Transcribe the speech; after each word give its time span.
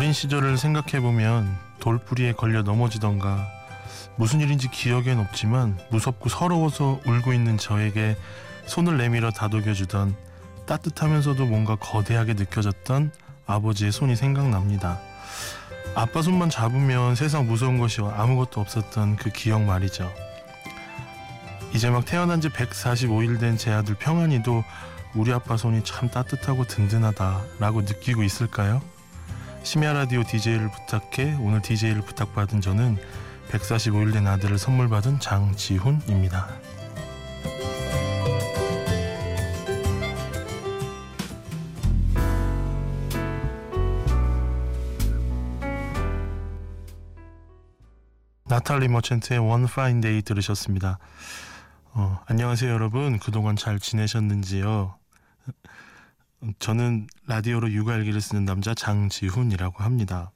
어린 0.00 0.14
시절을 0.14 0.56
생각해보면 0.56 1.58
돌부리에 1.78 2.32
걸려 2.32 2.62
넘어지던가 2.62 3.46
무슨 4.16 4.40
일인지 4.40 4.70
기억엔 4.70 5.18
없지만 5.18 5.78
무섭고 5.90 6.30
서러워서 6.30 7.02
울고 7.04 7.34
있는 7.34 7.58
저에게 7.58 8.16
손을 8.64 8.96
내밀어 8.96 9.30
다독여주던 9.30 10.16
따뜻하면서도 10.66 11.44
뭔가 11.44 11.76
거대하게 11.76 12.32
느껴졌던 12.32 13.12
아버지의 13.44 13.92
손이 13.92 14.16
생각납니다. 14.16 14.98
아빠 15.94 16.22
손만 16.22 16.48
잡으면 16.48 17.14
세상 17.14 17.46
무서운 17.46 17.76
것이 17.78 18.00
아무것도 18.00 18.58
없었던 18.58 19.16
그 19.16 19.28
기억 19.28 19.60
말이죠. 19.64 20.10
이제 21.74 21.90
막 21.90 22.06
태어난 22.06 22.40
지 22.40 22.48
145일 22.48 23.38
된 23.38 23.58
제 23.58 23.70
아들 23.70 23.96
평안이도 23.96 24.64
우리 25.14 25.30
아빠 25.34 25.58
손이 25.58 25.84
참 25.84 26.08
따뜻하고 26.08 26.64
든든하다라고 26.64 27.82
느끼고 27.82 28.22
있을까요? 28.22 28.80
심야 29.62 29.92
라디오 29.92 30.22
DJ를 30.22 30.70
부탁해 30.70 31.36
오늘 31.40 31.60
DJ를 31.60 32.02
부탁받은 32.02 32.60
저는 32.60 32.96
145일 33.50 34.12
된 34.12 34.26
아들을 34.26 34.58
선물 34.58 34.88
받은 34.88 35.20
장지훈입니다. 35.20 36.48
나탈리 48.44 48.88
머첸트의 48.88 49.38
One 49.38 49.64
Fine 49.64 50.00
Day 50.00 50.22
들으셨습니다. 50.22 50.98
어, 51.92 52.20
안녕하세요 52.26 52.72
여러분. 52.72 53.18
그동안 53.18 53.56
잘 53.56 53.78
지내셨는지요? 53.78 54.96
저는 56.58 57.06
라디오로 57.26 57.70
육아일기를 57.72 58.20
쓰는 58.20 58.44
남자 58.44 58.74
장지훈이라고 58.74 59.82
합니다. 59.82 60.30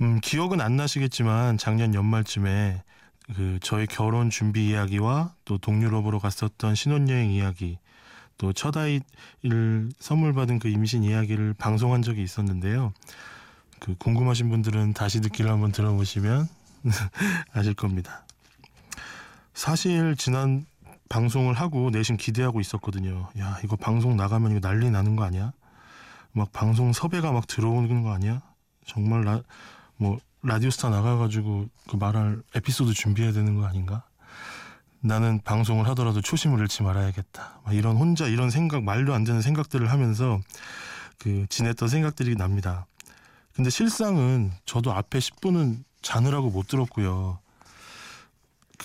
음, 0.00 0.20
기억은 0.20 0.60
안 0.60 0.76
나시겠지만 0.76 1.58
작년 1.58 1.94
연말쯤에 1.94 2.82
그 3.34 3.58
저의 3.62 3.86
결혼 3.86 4.30
준비 4.30 4.68
이야기와 4.68 5.34
또 5.44 5.58
동유럽으로 5.58 6.18
갔었던 6.18 6.74
신혼여행 6.74 7.30
이야기 7.30 7.78
또 8.38 8.52
첫 8.52 8.76
아이를 8.76 9.90
선물 10.00 10.32
받은 10.32 10.58
그 10.58 10.68
임신 10.68 11.04
이야기를 11.04 11.54
방송한 11.54 12.02
적이 12.02 12.22
있었는데요. 12.22 12.92
그 13.78 13.94
궁금하신 13.96 14.48
분들은 14.48 14.94
다시 14.94 15.20
듣기를 15.20 15.50
한번 15.50 15.70
들어보시면 15.70 16.48
아실 17.52 17.74
겁니다. 17.74 18.26
사실 19.54 20.16
지난 20.16 20.66
방송을 21.08 21.54
하고 21.54 21.90
내심 21.90 22.16
기대하고 22.16 22.60
있었거든요. 22.60 23.28
야 23.38 23.58
이거 23.64 23.76
방송 23.76 24.16
나가면 24.16 24.52
이거 24.52 24.60
난리 24.60 24.90
나는 24.90 25.16
거 25.16 25.24
아니야? 25.24 25.52
막 26.32 26.50
방송 26.52 26.92
섭외가 26.92 27.32
막 27.32 27.46
들어오는 27.46 28.02
거 28.02 28.12
아니야? 28.12 28.40
정말 28.86 29.24
라, 29.24 29.42
뭐 29.96 30.18
라디오스타 30.42 30.88
나가가지고 30.88 31.66
그 31.88 31.96
말할 31.96 32.42
에피소드 32.54 32.92
준비해야 32.94 33.32
되는 33.32 33.56
거 33.56 33.66
아닌가? 33.66 34.04
나는 35.00 35.40
방송을 35.42 35.88
하더라도 35.88 36.20
초심을 36.20 36.60
잃지 36.60 36.82
말아야겠다. 36.82 37.60
막 37.64 37.74
이런 37.74 37.96
혼자 37.96 38.26
이런 38.26 38.50
생각 38.50 38.82
말도 38.84 39.12
안 39.14 39.24
되는 39.24 39.42
생각들을 39.42 39.90
하면서 39.90 40.40
그 41.18 41.46
지냈던 41.48 41.88
생각들이 41.88 42.36
납니다. 42.36 42.86
근데 43.52 43.68
실상은 43.68 44.52
저도 44.64 44.92
앞에 44.92 45.18
10분은 45.18 45.84
자느라고 46.00 46.50
못 46.50 46.68
들었고요. 46.68 47.38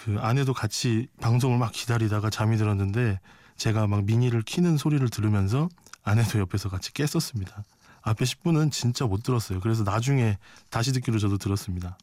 그 0.04 0.18
아내도 0.20 0.54
같이 0.54 1.08
방송을 1.22 1.58
막 1.58 1.72
기다리다가 1.72 2.30
잠이 2.30 2.58
들었는데 2.58 3.20
제가 3.58 3.88
막 3.88 4.06
미니를 4.06 4.44
키는 4.44 4.78
소리를 4.78 5.08
들으면서 5.10 5.70
아내도 6.04 6.40
옆에서 6.40 6.70
같이 6.70 6.94
깼었습니다. 6.94 7.64
앞에 8.04 8.24
10분은 8.24 8.72
진짜 8.72 9.06
못 9.06 9.24
들었어요. 9.24 9.60
그래서 9.60 9.84
나중에 9.84 10.38
다시 10.70 10.94
듣기로 10.94 11.20
저도 11.20 11.38
들었습니다. 11.38 11.98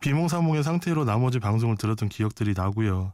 비몽사몽의 0.00 0.62
상태로 0.62 1.04
나머지 1.04 1.38
방송을 1.38 1.76
들었던 1.76 2.08
기억들이 2.08 2.54
나고요. 2.54 3.12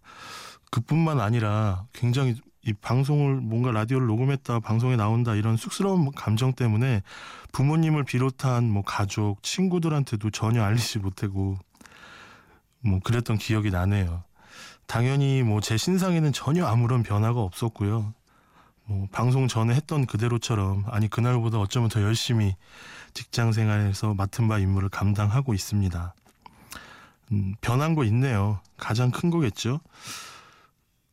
그뿐만 0.71 1.21
아니라 1.21 1.85
굉장히 1.93 2.37
이 2.67 2.73
방송을 2.73 3.37
뭔가 3.37 3.71
라디오를 3.71 4.07
녹음했다 4.07 4.61
방송에 4.61 4.97
나온다 4.97 5.35
이런 5.35 5.57
쑥스러운 5.57 6.11
감정 6.13 6.55
때문에 6.55 7.03
부모님을 7.53 8.05
비롯한 8.05 8.69
뭐 8.71 8.83
가족 8.83 9.43
친구들한테도 9.43 10.31
전혀 10.31 10.63
알리지 10.63 10.99
못하고 10.99 11.59
뭐 12.85 13.01
그랬던 13.01 13.39
기억이 13.39 13.71
나네요. 13.71 14.23
당연히 14.87 15.43
뭐 15.43 15.61
제 15.61 15.77
신상에는 15.77 16.33
전혀 16.33 16.67
아무런 16.67 17.03
변화가 17.03 17.41
없었고요. 17.41 18.13
뭐 18.87 19.09
방송 19.11 19.49
전에 19.49 19.75
했던 19.75 20.07
그대로처럼 20.07 20.85
아니 20.89 21.09
그날보다 21.09 21.59
어쩌면 21.59 21.89
더 21.89 22.03
열심히 22.03 22.55
직장 23.15 23.53
생활에서 23.53 24.13
맡은 24.15 24.47
바 24.49 24.59
임무를 24.59 24.91
감당하고 24.91 25.55
있습니다. 25.55 26.15
음, 27.33 27.55
변한 27.63 27.95
거 27.95 28.05
있네요. 28.05 28.61
가장 28.77 29.11
큰 29.11 29.31
거겠죠. 29.31 29.81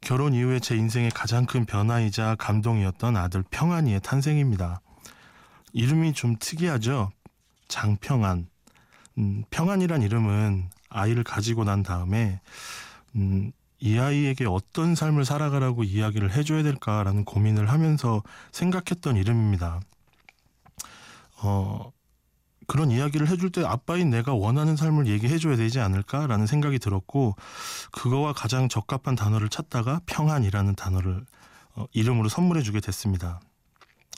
결혼 0.02 0.34
이후에 0.34 0.60
제 0.60 0.76
인생의 0.76 1.12
가장 1.12 1.46
큰 1.46 1.66
변화이자 1.66 2.36
감동이었던 2.36 3.16
아들 3.16 3.44
평안이의 3.50 4.02
탄생입니다. 4.02 4.82
이름이 5.74 6.14
좀 6.14 6.36
특이하죠. 6.38 7.12
장평안. 7.70 8.48
음, 9.20 9.44
평안이란 9.52 10.02
이름은 10.02 10.70
아이를 10.92 11.24
가지고 11.24 11.64
난 11.64 11.84
다음에 11.84 12.40
음, 13.16 13.52
이 13.80 13.98
아이에게 13.98 14.46
어떤 14.46 14.94
삶을 14.94 15.26
살아가라고 15.26 15.84
이야기를 15.84 16.32
해줘야 16.32 16.62
될까라는 16.62 17.26
고민을 17.26 17.70
하면서 17.70 18.22
생각했던 18.52 19.18
이름입니다. 19.18 19.82
어, 21.42 21.92
그런 22.68 22.92
이야기를 22.92 23.28
해줄 23.28 23.52
때 23.52 23.66
아빠인 23.66 24.12
내가 24.12 24.34
원하는 24.34 24.76
삶을 24.76 25.08
얘기해줘야 25.08 25.56
되지 25.58 25.80
않을까라는 25.80 26.46
생각이 26.46 26.78
들었고 26.78 27.36
그거와 27.92 28.34
가장 28.34 28.70
적합한 28.70 29.16
단어를 29.16 29.50
찾다가 29.50 30.02
평안이라는 30.06 30.76
단어를 30.76 31.26
어, 31.74 31.86
이름으로 31.92 32.30
선물해주게 32.30 32.82
됐습니다. 32.82 33.42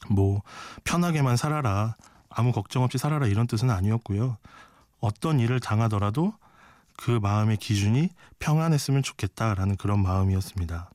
뭐 0.10 0.42
편하게만 0.84 1.38
살아라 1.38 1.96
아무 2.30 2.52
걱정 2.52 2.84
없이 2.84 2.98
살아라 2.98 3.28
이런 3.28 3.48
뜻은 3.48 3.70
아니었고요. 3.70 4.38
어떤 5.00 5.40
일을 5.40 5.60
당하더라도 5.60 6.34
그 6.98 7.12
마음의 7.12 7.58
기준이 7.58 8.10
평안했으면 8.40 9.04
좋겠다라는 9.04 9.78
그런 9.78 10.02
마음이었습니다. 10.02 10.90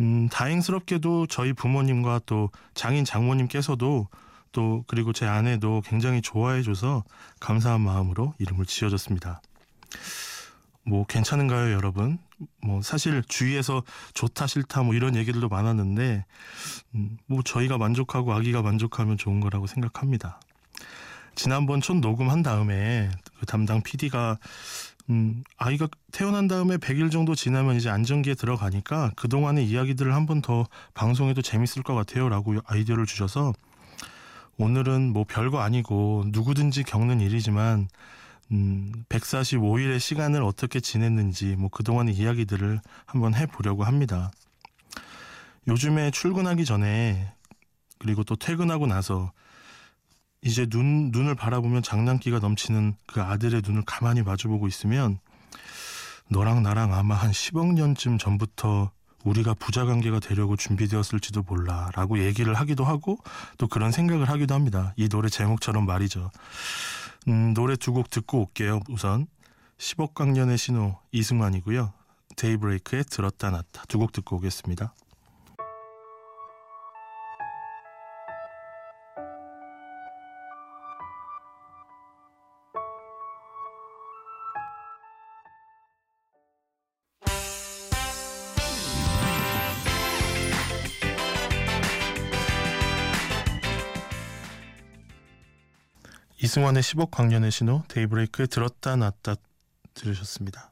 음, 0.00 0.28
다행스럽게도 0.28 1.26
저희 1.26 1.52
부모님과 1.52 2.20
또 2.26 2.50
장인 2.74 3.04
장모님께서도 3.04 4.08
또 4.52 4.84
그리고 4.86 5.12
제 5.12 5.26
아내도 5.26 5.82
굉장히 5.84 6.22
좋아해줘서 6.22 7.04
감사한 7.40 7.80
마음으로 7.80 8.34
이름을 8.38 8.66
지어줬습니다. 8.66 9.40
뭐 10.86 11.06
괜찮은가요, 11.06 11.72
여러분? 11.72 12.18
뭐 12.60 12.82
사실 12.82 13.22
주위에서 13.26 13.82
좋다 14.12 14.46
싫다 14.46 14.82
뭐 14.82 14.94
이런 14.94 15.16
얘기들도 15.16 15.48
많았는데 15.48 16.24
음, 16.94 17.16
뭐 17.26 17.42
저희가 17.42 17.78
만족하고 17.78 18.32
아기가 18.32 18.62
만족하면 18.62 19.16
좋은 19.16 19.40
거라고 19.40 19.66
생각합니다. 19.66 20.40
지난번 21.34 21.80
첫 21.80 21.96
녹음한 21.96 22.42
다음에 22.42 23.10
그 23.44 23.46
담당 23.46 23.82
PD가 23.82 24.38
음, 25.10 25.44
아이가 25.58 25.86
태어난 26.12 26.48
다음에 26.48 26.78
100일 26.78 27.12
정도 27.12 27.34
지나면 27.34 27.76
이제 27.76 27.90
안정기에 27.90 28.34
들어가니까 28.34 29.12
그동안의 29.16 29.66
이야기들을 29.68 30.14
한 30.14 30.24
번 30.26 30.40
더 30.40 30.66
방송해도 30.94 31.42
재밌을 31.42 31.82
것 31.82 31.94
같아요 31.94 32.28
라고 32.30 32.54
아이디어를 32.64 33.04
주셔서 33.06 33.52
오늘은 34.56 35.12
뭐 35.12 35.24
별거 35.28 35.60
아니고 35.60 36.24
누구든지 36.28 36.84
겪는 36.84 37.20
일이지만 37.20 37.88
음, 38.52 38.92
145일의 39.10 40.00
시간을 40.00 40.42
어떻게 40.42 40.80
지냈는지 40.80 41.56
뭐 41.56 41.68
그동안의 41.68 42.14
이야기들을 42.14 42.80
한번 43.04 43.34
해보려고 43.34 43.84
합니다. 43.84 44.30
요즘에 45.68 46.10
출근하기 46.10 46.64
전에 46.64 47.32
그리고 47.98 48.22
또 48.24 48.36
퇴근하고 48.36 48.86
나서 48.86 49.32
이제 50.44 50.66
눈, 50.66 51.10
눈을 51.10 51.34
바라보면 51.34 51.82
장난기가 51.82 52.38
넘치는 52.38 52.94
그 53.06 53.22
아들의 53.22 53.62
눈을 53.66 53.82
가만히 53.86 54.22
마주보고 54.22 54.68
있으면 54.68 55.18
너랑 56.28 56.62
나랑 56.62 56.92
아마 56.94 57.14
한 57.14 57.30
10억 57.30 57.72
년쯤 57.74 58.18
전부터 58.18 58.90
우리가 59.24 59.54
부자 59.54 59.86
관계가 59.86 60.20
되려고 60.20 60.54
준비되었을지도 60.56 61.44
몰라 61.48 61.90
라고 61.94 62.18
얘기를 62.18 62.52
하기도 62.54 62.84
하고 62.84 63.16
또 63.56 63.66
그런 63.68 63.90
생각을 63.90 64.28
하기도 64.28 64.54
합니다. 64.54 64.92
이 64.96 65.08
노래 65.08 65.30
제목처럼 65.30 65.86
말이죠. 65.86 66.30
음, 67.28 67.54
노래 67.54 67.74
두 67.76 67.92
곡 67.94 68.10
듣고 68.10 68.40
올게요. 68.40 68.80
우선 68.90 69.26
10억 69.78 70.12
광년의 70.14 70.58
신호 70.58 70.98
이승환이고요. 71.12 71.92
데이브레이크의 72.36 73.04
들었다 73.04 73.50
놨다 73.50 73.84
두 73.88 73.98
곡 73.98 74.12
듣고 74.12 74.36
오겠습니다. 74.36 74.92
이승환의 96.54 96.84
10억 96.84 97.10
광년의 97.10 97.50
신호 97.50 97.82
데이브레이크에 97.88 98.46
들었다 98.46 98.94
놨다 98.94 99.34
들으셨습니다. 99.92 100.70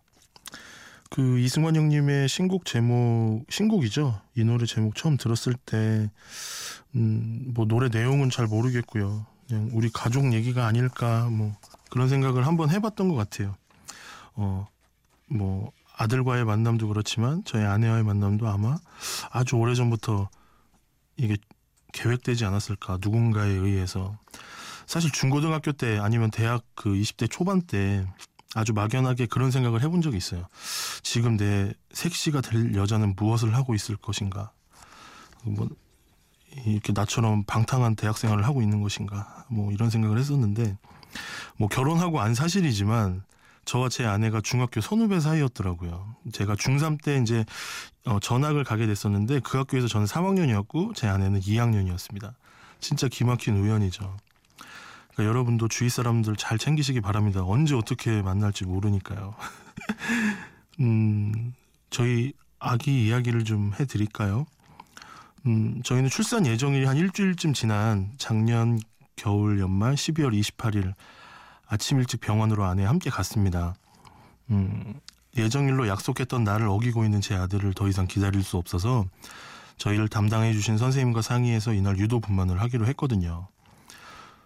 그 1.11 1.41
이승환 1.41 1.75
형님의 1.75 2.29
신곡 2.29 2.67
제목 2.67 3.45
신곡이죠. 3.51 4.21
이 4.37 4.45
노래 4.45 4.65
제목 4.65 4.95
처음 4.95 5.17
들었을 5.17 5.55
때 5.55 6.09
음, 6.95 7.51
뭐 7.53 7.67
노래 7.67 7.89
내용은 7.89 8.31
잘 8.31 8.47
모르겠고요. 8.47 9.27
그냥 9.49 9.71
우리 9.73 9.91
가족 9.91 10.33
얘기가 10.33 10.69
아닐까 10.69 11.29
뭐 11.29 11.53
그런 11.91 12.09
생각을 12.09 12.47
한번 12.47 12.71
해봤던 12.71 13.09
것 13.09 13.17
같아요. 13.17 13.57
어, 14.35 14.69
뭐 15.27 15.73
아들과의 15.97 16.45
만남도 16.45 16.87
그렇지만 16.87 17.43
저희 17.45 17.65
아내와의 17.65 18.05
만남도 18.05 18.47
아마 18.47 18.79
아주 19.33 19.57
오래 19.57 19.75
전부터 19.75 20.31
이게 21.17 21.39
계획되지 21.93 22.45
않았을까 22.45 22.99
누군가에 23.03 23.51
의해서 23.51 24.17
사실 24.93 25.11
중고등학교 25.11 25.73
때 25.73 25.99
아니면 25.99 26.31
대학 26.31 26.67
그 26.75 26.91
20대 26.91 27.27
초반 27.31 27.63
때 27.63 28.07
아주 28.55 28.75
막연하게 28.75 29.25
그런 29.25 29.51
생각을 29.51 29.81
해본 29.81 30.03
적이 30.03 30.19
있어요. 30.19 30.47
지금 31.03 31.39
내 31.39 31.73
섹시가 31.93 32.43
될 32.43 32.75
여자는 32.75 33.15
무엇을 33.17 33.55
하고 33.55 33.75
있을 33.75 33.97
것인가? 33.97 34.53
뭐 35.45 35.67
이렇게 36.67 36.93
나처럼 36.93 37.45
방탕한 37.45 37.97
대학 37.97 38.19
생활을 38.19 38.45
하고 38.45 38.61
있는 38.61 38.83
것인가? 38.83 39.47
뭐 39.49 39.73
이런 39.73 39.89
생각을 39.89 40.19
했었는데 40.19 40.77
뭐 41.57 41.69
결혼하고 41.69 42.21
안 42.21 42.35
사실이지만 42.35 43.25
저와 43.65 43.89
제 43.89 44.05
아내가 44.05 44.43
중학교 44.43 44.83
선후배 44.83 45.21
사이였더라고요. 45.21 46.17
제가 46.35 46.55
중3 46.55 47.03
때 47.03 47.17
이제 47.17 47.47
어, 48.05 48.21
전학을 48.21 48.63
가게 48.65 48.87
됐었는데 48.87 49.41
그 49.41 49.57
학교에서 49.57 49.89
저는 49.89 50.07
3학년이었고 50.07 50.95
제 50.95 51.07
아내는 51.07 51.41
2학년이었습니다. 51.41 52.35
진짜 52.79 53.09
기막힌 53.09 53.57
우연이죠. 53.57 54.19
그러니까 55.13 55.29
여러분도 55.29 55.69
주위 55.69 55.89
사람들 55.89 56.37
잘 56.37 56.59
챙기시기 56.59 57.01
바랍니다. 57.01 57.43
언제 57.45 57.75
어떻게 57.75 58.23
만날지 58.23 58.65
모르니까요. 58.65 59.35
음, 60.81 61.55
저희 61.91 62.33
아기 62.59 63.07
이야기를 63.07 63.45
좀 63.45 63.73
해드릴까요? 63.79 64.47
음, 65.47 65.83
저희는 65.83 66.09
출산 66.09 66.47
예정일이 66.47 66.87
한 66.87 66.97
일주일쯤 66.97 67.53
지난 67.53 68.13
작년 68.17 68.79
겨울 69.17 69.61
연말 69.61 69.95
12월 69.95 70.39
28일 70.39 70.95
아침 71.67 71.99
일찍 71.99 72.21
병원으로 72.21 72.65
아내 72.65 72.85
함께 72.85 73.11
갔습니다. 73.11 73.75
음, 74.51 74.95
예정일로 75.37 75.89
약속했던 75.89 76.45
날을 76.45 76.69
어기고 76.69 77.05
있는 77.05 77.21
제 77.21 77.35
아들을 77.35 77.75
더 77.75 77.89
이상 77.89 78.07
기다릴 78.07 78.43
수 78.43 78.57
없어서 78.57 79.05
저희를 79.79 80.09
담당해 80.09 80.53
주신 80.53 80.79
선생님과 80.79 81.23
상의해서 81.23 81.73
이날 81.73 81.99
유도 81.99 82.21
분만을 82.21 82.61
하기로 82.61 82.87
했거든요. 82.89 83.49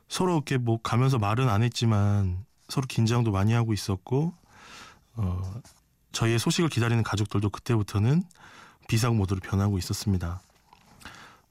서로 0.09 0.35
이렇게 0.35 0.57
뭐 0.59 0.81
가면서 0.81 1.19
말은 1.19 1.49
안 1.49 1.63
했지만 1.63 2.45
서로 2.69 2.87
긴장도 2.87 3.31
많이 3.33 3.53
하고 3.53 3.73
있었고 3.73 4.35
어, 5.15 5.61
저희의 6.13 6.39
소식을 6.39 6.71
기다리는 6.71 7.03
가족들도 7.03 7.51
그때부터는 7.51 8.23
비상 8.89 9.17
모드로 9.17 9.41
변하고 9.41 9.79
있었습니다. 9.79 10.41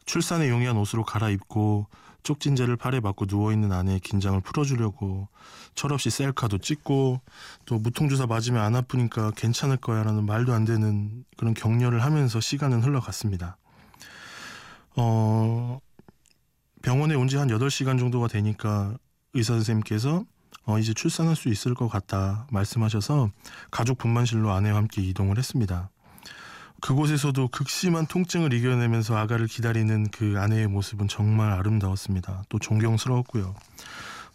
출산에 0.06 0.50
용이한 0.50 0.78
옷으로 0.78 1.04
갈아입고 1.04 1.88
쪽진제를 2.24 2.76
팔에 2.76 3.00
받고 3.00 3.26
누워있는 3.28 3.72
아내의 3.72 4.00
긴장을 4.00 4.40
풀어주려고 4.42 5.28
철없이 5.76 6.10
셀카도 6.10 6.58
찍고 6.58 7.22
또 7.66 7.78
무통주사 7.78 8.26
맞으면 8.26 8.64
안 8.64 8.76
아프니까 8.76 9.32
괜찮을 9.32 9.78
거야 9.78 10.04
라는 10.04 10.26
말도 10.26 10.54
안 10.54 10.66
되는 10.66 11.24
그런 11.38 11.54
격려를 11.54 12.04
하면서 12.04 12.40
시간은 12.40 12.82
흘러갔습니다. 12.82 13.58
어, 14.96 15.80
병원에 16.86 17.16
온 17.16 17.28
지 17.28 17.38
한 17.38 17.48
8시간 17.48 17.98
정도가 17.98 18.28
되니까 18.28 18.96
의사 19.34 19.54
선생님께서 19.54 20.24
어, 20.66 20.78
이제 20.80 20.94
출산할 20.94 21.36
수 21.36 21.50
있을 21.50 21.74
것 21.74 21.88
같다 21.88 22.46
말씀하셔서 22.52 23.32
가족 23.72 23.98
분만실로 23.98 24.52
아내와 24.52 24.78
함께 24.78 25.02
이동을 25.02 25.38
했습니다. 25.40 25.90
그곳에서도 26.82 27.48
극심한 27.48 28.06
통증을 28.06 28.54
이겨내면서 28.54 29.18
아가를 29.18 29.48
기다리는 29.48 30.08
그 30.12 30.36
아내의 30.38 30.68
모습은 30.68 31.08
정말 31.08 31.52
아름다웠습니다. 31.54 32.44
또 32.50 32.60
존경스러웠고요. 32.60 33.56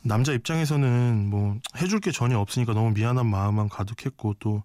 남자 0.03 0.33
입장에서는 0.33 1.29
뭐 1.31 1.57
해줄 1.81 2.01
게 2.01 2.11
전혀 2.11 2.37
없으니까 2.39 2.73
너무 2.75 2.91
미안한 2.91 3.27
마음만 3.27 3.69
가득했고 3.69 4.35
또 4.41 4.63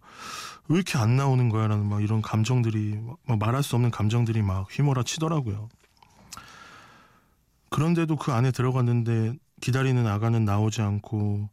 왜 0.67 0.77
이렇게 0.77 0.97
안 0.97 1.15
나오는 1.15 1.47
거야라는 1.49 1.85
막 1.87 2.01
이런 2.01 2.23
감정들이 2.23 2.99
막 3.27 3.37
말할 3.37 3.61
수 3.61 3.75
없는 3.75 3.91
감정들이 3.91 4.41
막 4.41 4.65
휘몰아 4.71 5.03
치더라고요. 5.03 5.69
그런데도 7.75 8.15
그 8.15 8.31
안에 8.31 8.51
들어갔는데 8.51 9.33
기다리는 9.59 10.07
아가는 10.07 10.45
나오지 10.45 10.81
않고 10.81 11.49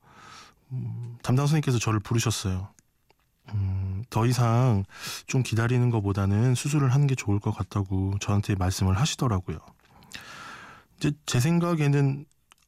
음, 0.70 1.18
담당 1.20 1.46
선생님께서 1.46 1.80
저를 1.80 1.98
부르셨어요. 1.98 2.68
음, 3.52 4.04
더 4.08 4.24
이상 4.26 4.84
좀 5.26 5.42
기다리는 5.42 5.90
것보다는 5.90 6.54
수술을 6.54 6.94
하는 6.94 7.08
게 7.08 7.16
좋을 7.16 7.40
것 7.40 7.50
같다고 7.50 8.14
저한테 8.20 8.54
말씀을 8.54 8.96
하시더라고요. 9.00 9.58
이제 10.96 11.10
제 11.26 11.40
생각에는 11.40 12.24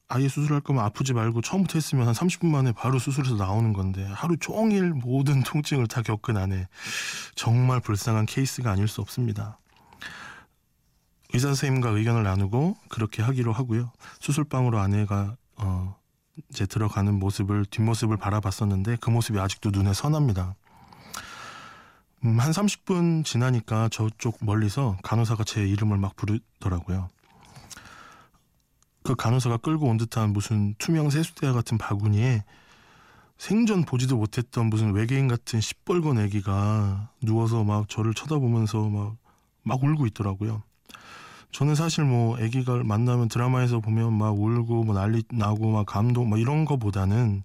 아예 0.09 0.29
수술할 0.29 0.61
거면 0.61 0.85
아프지 0.85 1.13
말고 1.13 1.41
처음부터 1.41 1.75
했으면 1.79 2.09
한 2.09 2.15
30분 2.15 2.47
만에 2.47 2.73
바로 2.73 2.99
수술해서 2.99 3.37
나오는 3.37 3.73
건데 3.73 4.05
하루 4.05 4.37
종일 4.37 4.91
모든 4.91 5.45
통증을 5.45 5.87
다 5.87 6.03
겪은 6.03 6.37
안에 6.37 6.67
정말 7.37 7.79
불쌍한 7.79 8.27
케이스가 8.27 8.73
아닐 8.73 8.89
수 8.89 9.01
없습니다. 9.01 9.61
의사 11.35 11.49
선생님과 11.49 11.91
의견을 11.91 12.23
나누고 12.23 12.77
그렇게 12.89 13.21
하기로 13.21 13.53
하고요. 13.53 13.91
수술방으로 14.21 14.79
아내가 14.79 15.37
어 15.57 15.97
이제 16.49 16.65
들어가는 16.65 17.13
모습을 17.19 17.65
뒷모습을 17.67 18.17
바라봤었는데 18.17 18.99
그 19.01 19.11
모습이 19.11 19.41
아직도 19.41 19.71
눈에 19.71 19.93
선합니다. 19.93 20.55
음, 22.25 22.39
한 22.39 22.53
30분 22.53 23.25
지나니까 23.25 23.89
저쪽 23.89 24.39
멀리서 24.43 24.97
간호사가 25.03 25.43
제 25.43 25.67
이름을 25.67 25.99
막 25.99 26.15
부르더라고요. 26.15 27.09
그 29.03 29.17
간호사가 29.17 29.57
끌고 29.57 29.87
온 29.87 29.97
듯한 29.97 30.33
무슨 30.33 30.77
투명 30.79 31.11
세수대와 31.11 31.53
같은 31.53 31.79
바구니에 31.79 32.45
생전 33.39 33.85
보지도 33.85 34.17
못했던 34.17 34.67
무슨 34.67 34.93
외계인 34.93 35.27
같은 35.27 35.61
시뻘건 35.61 36.21
애기가 36.21 37.11
누워서 37.23 37.65
막 37.65 37.89
저를 37.89 38.15
쳐다보면서 38.15 38.89
막, 38.89 39.17
막 39.65 39.83
울고 39.83 40.07
있더라고요. 40.07 40.63
저는 41.55 41.77
사실 41.77 42.03
뭐 42.03 42.37
애기가 42.41 42.83
만나면 42.83 43.29
드라마에서 43.29 43.79
보면 43.79 44.13
막 44.13 44.37
울고 44.37 44.83
뭐 44.83 44.93
난리 44.93 45.23
나고 45.31 45.71
막 45.71 45.87
감동 45.87 46.29
뭐 46.29 46.37
이런 46.37 46.65
거보다는 46.65 47.45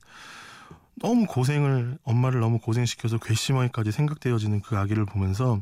너무 0.96 1.28
고생을 1.28 2.00
엄마를 2.04 2.40
너무 2.40 2.58
고생시켜서 2.58 3.20
괘씸하게까지 3.20 3.92
생각되어지는 3.92 4.64
그 4.64 4.76
아기를 4.80 5.06
보면서 5.06 5.62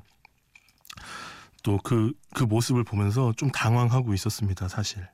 또 1.61 1.77
그그 1.79 2.13
그 2.35 2.43
모습을 2.45 2.85
보면서 2.85 3.33
좀 3.35 3.51
당황하고 3.51 4.13
있었습니다 4.13 4.69
사실. 4.69 5.05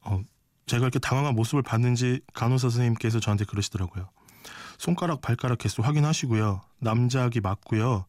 어 0.00 0.20
제가 0.66 0.82
이렇게 0.82 0.98
당황한 0.98 1.32
모습을 1.36 1.62
봤는지 1.62 2.22
간호사 2.34 2.70
선생님께서 2.70 3.20
저한테 3.20 3.44
그러시더라고요. 3.44 4.08
손가락 4.78 5.20
발가락 5.20 5.58
개수 5.58 5.80
확인하시고요. 5.80 6.60
남자 6.80 7.22
아기 7.22 7.40
맞고요. 7.40 8.04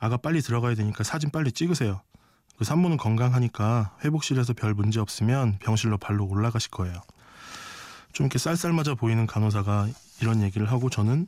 아가 0.00 0.16
빨리 0.16 0.40
들어가야 0.40 0.74
되니까 0.74 1.04
사진 1.04 1.30
빨리 1.30 1.52
찍으세요 1.52 2.02
그 2.62 2.64
산모는 2.64 2.96
건강하니까 2.96 3.96
회복실에서 4.04 4.52
별 4.52 4.72
문제 4.72 5.00
없으면 5.00 5.58
병실로 5.58 5.98
발로 5.98 6.24
올라가실 6.28 6.70
거예요 6.70 7.02
좀 8.12 8.26
이렇게 8.26 8.38
쌀쌀 8.38 8.72
맞아 8.72 8.94
보이는 8.94 9.26
간호사가 9.26 9.88
이런 10.20 10.42
얘기를 10.42 10.70
하고 10.70 10.88
저는 10.88 11.26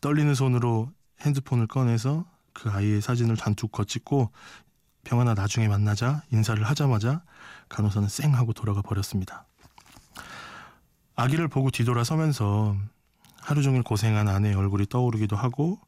떨리는 0.00 0.34
손으로 0.34 0.90
핸드폰을 1.20 1.68
꺼내서 1.68 2.24
그 2.52 2.70
아이의 2.70 3.02
사진을 3.02 3.36
단툭 3.36 3.70
거찍고 3.70 4.32
병아나 5.04 5.34
나중에 5.34 5.68
만나자 5.68 6.22
인사를 6.32 6.60
하자마자 6.64 7.22
간호사는 7.68 8.08
쌩 8.08 8.34
하고 8.34 8.52
돌아가 8.52 8.82
버렸습니다. 8.82 9.44
아기를 11.14 11.46
보고 11.46 11.70
뒤돌아서면서 11.70 12.76
하루 13.40 13.62
종일 13.62 13.84
고생한 13.84 14.26
아내의 14.28 14.56
얼굴이 14.56 14.86
떠오르기도 14.86 15.36
하고 15.36 15.78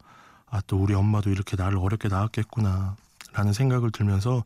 아 0.46 0.60
또 0.68 0.76
우리 0.76 0.94
엄마도 0.94 1.30
이렇게 1.30 1.56
나를 1.56 1.78
어렵게 1.78 2.06
낳았겠구나 2.06 2.96
라는 3.34 3.52
생각을 3.52 3.90
들면서 3.90 4.42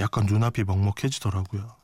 약간 0.00 0.24
눈앞이 0.26 0.64
먹먹해지더라고요. 0.64 1.76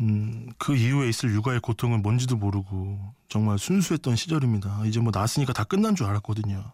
음, 0.00 0.52
그 0.58 0.74
이후에 0.76 1.08
있을 1.08 1.30
육아의 1.30 1.60
고통은 1.60 2.02
뭔지도 2.02 2.36
모르고 2.36 3.14
정말 3.28 3.58
순수했던 3.58 4.16
시절입니다. 4.16 4.84
이제 4.86 4.98
뭐 5.00 5.12
낳았으니까 5.14 5.52
다 5.52 5.62
끝난 5.64 5.94
줄 5.94 6.06
알았거든요. 6.06 6.72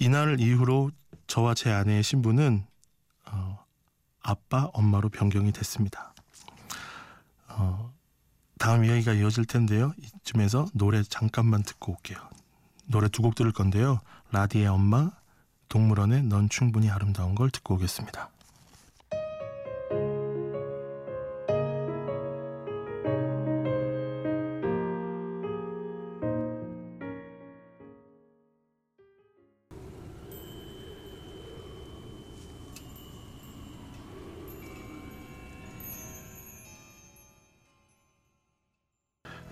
이날 0.00 0.40
이후로 0.40 0.90
저와 1.28 1.54
제 1.54 1.70
아내의 1.70 2.02
신분은 2.02 2.66
어, 3.26 3.64
아빠, 4.22 4.64
엄마로 4.72 5.10
변경이 5.10 5.52
됐습니다. 5.52 6.12
어, 7.48 7.92
다음 8.58 8.84
이야기가 8.84 9.12
이어질 9.12 9.44
텐데요. 9.44 9.92
이쯤에서 9.98 10.66
노래 10.74 11.02
잠깐만 11.04 11.62
듣고 11.62 11.92
올게요. 11.92 12.18
노래 12.86 13.08
두 13.08 13.22
곡 13.22 13.36
들을 13.36 13.52
건데요. 13.52 14.00
라디의 14.32 14.66
엄마, 14.66 15.12
동물원의 15.70 16.24
넌 16.24 16.48
충분히 16.48 16.90
아름다운 16.90 17.36
걸 17.36 17.48
듣고 17.50 17.74
오겠습니다. 17.74 18.28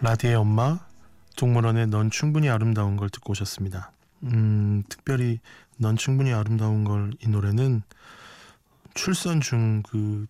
라디의 0.01 0.35
엄마, 0.35 0.81
동물원의 1.37 1.89
넌 1.89 2.11
충분히 2.11 2.49
아름다운 2.49 2.97
걸 2.97 3.09
듣고 3.09 3.33
오셨습니다. 3.33 3.93
음, 4.25 4.83
특별히 4.89 5.41
넌 5.77 5.97
충분히 5.97 6.33
아름다운 6.33 6.85
걸 6.85 7.13
이 7.21 7.29
노래는 7.29 7.83
출산 8.95 9.41
중 9.41 9.83
그 9.89 10.27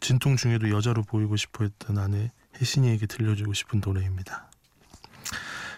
진통 0.00 0.36
중에도 0.36 0.70
여자로 0.70 1.02
보이고 1.02 1.36
싶어 1.36 1.64
했던 1.64 1.98
아내 1.98 2.30
혜신이에게 2.60 3.06
들려주고 3.06 3.52
싶은 3.52 3.80
노래입니다. 3.84 4.50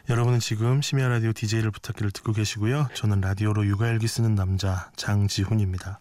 여러분은 0.09 0.41
지금 0.41 0.83
심야 0.83 1.09
라디오 1.09 1.33
DJ를 1.33 1.71
부탁기를 1.71 2.11
듣고 2.11 2.33
계시고요. 2.33 2.88
저는 2.95 3.21
라디오로 3.21 3.67
육아일기 3.67 4.07
쓰는 4.09 4.35
남자 4.35 4.91
장지훈입니다. 4.97 6.00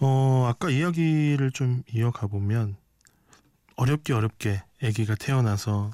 어, 0.00 0.46
아까 0.48 0.70
이야기를 0.70 1.50
좀 1.52 1.82
이어가 1.92 2.26
보면 2.26 2.76
어렵게 3.76 4.12
어렵게 4.12 4.62
아기가 4.82 5.14
태어나서 5.14 5.90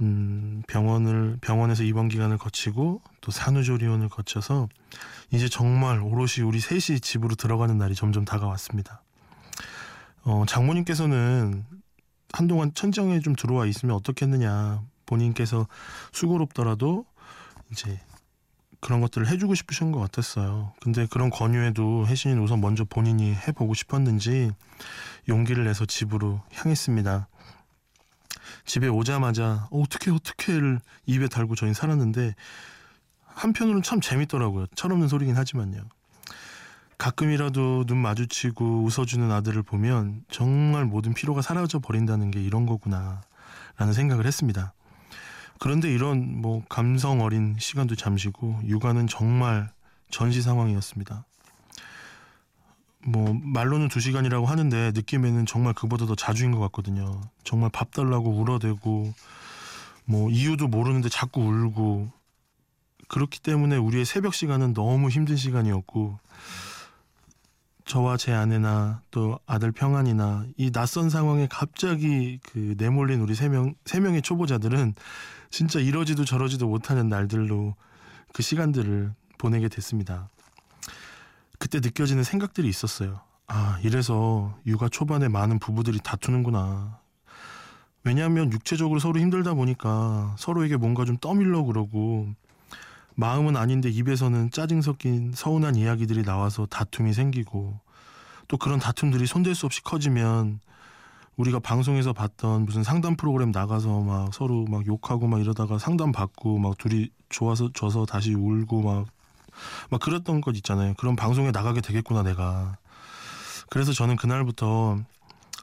음, 0.00 0.62
병원을 0.68 1.38
병원에서 1.40 1.82
입원 1.82 2.08
기간을 2.08 2.38
거치고 2.38 3.00
또 3.20 3.30
산후조리원을 3.30 4.08
거쳐서 4.08 4.68
이제 5.30 5.48
정말 5.48 6.00
오롯이 6.00 6.44
우리 6.44 6.60
셋이 6.60 7.00
집으로 7.00 7.34
들어가는 7.34 7.76
날이 7.78 7.94
점점 7.94 8.24
다가왔습니다. 8.24 9.02
어, 10.24 10.44
장모님께서는 10.46 11.64
한동안 12.32 12.74
천정에 12.74 13.20
좀 13.20 13.34
들어와 13.34 13.66
있으면 13.66 13.96
어떻겠느냐 13.96 14.82
본인께서 15.06 15.66
수고롭더라도 16.12 17.06
이제 17.72 17.98
그런 18.80 19.00
것들을 19.00 19.26
해주고 19.28 19.54
싶으신 19.54 19.92
것 19.92 20.00
같았어요. 20.00 20.72
근데 20.80 21.06
그런 21.10 21.30
권유에도 21.30 22.06
혜신이는 22.06 22.42
우선 22.42 22.60
먼저 22.60 22.84
본인이 22.84 23.34
해보고 23.34 23.74
싶었는지 23.74 24.50
용기를 25.28 25.64
내서 25.64 25.86
집으로 25.86 26.42
향했습니다. 26.52 27.28
집에 28.66 28.88
오자마자 28.88 29.68
어, 29.70 29.80
어떻게 29.80 30.10
어떻게를 30.10 30.80
입에 31.06 31.28
달고 31.28 31.54
저희 31.54 31.72
살았는데 31.72 32.34
한편으로는 33.24 33.82
참 33.82 34.00
재밌더라고요. 34.00 34.66
철없는 34.74 35.08
소리긴 35.08 35.36
하지만요. 35.36 35.82
가끔이라도 36.98 37.84
눈 37.86 37.98
마주치고 37.98 38.84
웃어주는 38.84 39.30
아들을 39.30 39.62
보면 39.62 40.24
정말 40.30 40.84
모든 40.86 41.14
피로가 41.14 41.42
사라져 41.42 41.78
버린다는 41.78 42.30
게 42.30 42.42
이런 42.42 42.66
거구나 42.66 43.20
라는 43.76 43.92
생각을 43.92 44.26
했습니다. 44.26 44.72
그런데 45.58 45.92
이런 45.92 46.40
뭐 46.40 46.62
감성 46.68 47.20
어린 47.20 47.56
시간도 47.58 47.94
잠시고 47.94 48.60
육아는 48.64 49.06
정말 49.06 49.70
전시 50.10 50.40
상황이었습니다. 50.42 51.24
뭐 53.06 53.38
말로는 53.42 53.88
두 53.88 54.00
시간이라고 54.00 54.46
하는데 54.46 54.92
느낌에는 54.94 55.46
정말 55.46 55.74
그보다 55.74 56.06
더 56.06 56.14
자주인 56.14 56.50
것 56.52 56.58
같거든요. 56.60 57.20
정말 57.44 57.70
밥 57.72 57.92
달라고 57.92 58.30
울어대고 58.30 59.14
뭐 60.06 60.30
이유도 60.30 60.68
모르는데 60.68 61.08
자꾸 61.08 61.40
울고 61.42 62.10
그렇기 63.08 63.40
때문에 63.40 63.76
우리의 63.76 64.04
새벽 64.04 64.34
시간은 64.34 64.74
너무 64.74 65.08
힘든 65.08 65.36
시간이었고 65.36 66.18
저와 67.84 68.16
제 68.16 68.32
아내나 68.32 69.02
또 69.12 69.38
아들 69.46 69.70
평안이나 69.70 70.44
이 70.56 70.72
낯선 70.72 71.08
상황에 71.08 71.46
갑자기 71.48 72.40
그 72.42 72.74
내몰린 72.78 73.20
우리 73.20 73.34
세 73.36 73.48
명 73.48 73.74
세 73.84 74.00
명의 74.00 74.22
초보자들은 74.22 74.94
진짜 75.50 75.78
이러지도 75.78 76.24
저러지도 76.24 76.66
못하는 76.66 77.08
날들로 77.08 77.76
그 78.32 78.42
시간들을 78.42 79.12
보내게 79.38 79.68
됐습니다. 79.68 80.28
그때 81.58 81.80
느껴지는 81.80 82.22
생각들이 82.22 82.68
있었어요. 82.68 83.20
아, 83.48 83.78
이래서 83.82 84.58
육아 84.66 84.88
초반에 84.88 85.28
많은 85.28 85.58
부부들이 85.58 86.00
다투는구나. 86.02 87.00
왜냐하면 88.04 88.52
육체적으로 88.52 89.00
서로 89.00 89.18
힘들다 89.18 89.54
보니까 89.54 90.34
서로에게 90.38 90.76
뭔가 90.76 91.04
좀 91.04 91.16
떠밀려 91.16 91.62
그러고 91.62 92.28
마음은 93.16 93.56
아닌데 93.56 93.88
입에서는 93.88 94.50
짜증 94.50 94.80
섞인 94.82 95.32
서운한 95.34 95.74
이야기들이 95.74 96.22
나와서 96.22 96.66
다툼이 96.66 97.12
생기고 97.12 97.80
또 98.46 98.56
그런 98.58 98.78
다툼들이 98.78 99.26
손댈 99.26 99.54
수 99.54 99.66
없이 99.66 99.82
커지면 99.82 100.60
우리가 101.36 101.58
방송에서 101.58 102.12
봤던 102.12 102.64
무슨 102.64 102.82
상담 102.82 103.16
프로그램 103.16 103.50
나가서 103.50 104.00
막 104.00 104.32
서로 104.32 104.64
막 104.66 104.86
욕하고 104.86 105.26
막 105.26 105.40
이러다가 105.40 105.78
상담 105.78 106.12
받고 106.12 106.58
막 106.58 106.78
둘이 106.78 107.10
좋아서 107.28 107.70
져서 107.72 108.06
다시 108.06 108.34
울고 108.34 108.82
막 108.82 109.06
막 109.90 110.00
그랬던 110.00 110.40
것 110.40 110.56
있잖아요. 110.56 110.94
그런 110.94 111.16
방송에 111.16 111.50
나가게 111.50 111.80
되겠구나 111.80 112.22
내가. 112.22 112.76
그래서 113.70 113.92
저는 113.92 114.16
그날부터 114.16 114.98